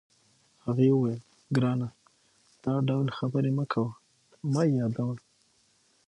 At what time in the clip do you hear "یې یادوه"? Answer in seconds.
4.67-5.15